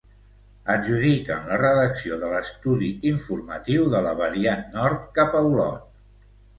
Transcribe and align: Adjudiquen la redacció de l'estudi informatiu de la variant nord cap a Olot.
Adjudiquen 0.75 1.45
la 1.49 1.59
redacció 1.63 2.19
de 2.23 2.31
l'estudi 2.33 2.89
informatiu 3.13 3.87
de 3.95 4.05
la 4.09 4.19
variant 4.27 4.69
nord 4.83 5.09
cap 5.21 5.41
a 5.45 5.49
Olot. 5.55 6.07